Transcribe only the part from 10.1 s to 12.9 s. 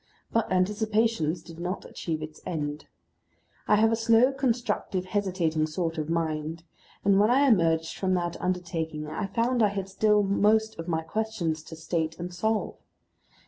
most of my questions to state and solve.